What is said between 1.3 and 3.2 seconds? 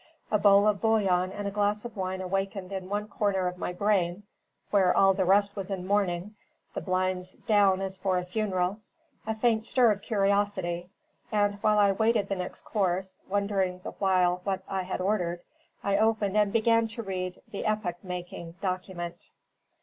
and a glass of wine awakened in one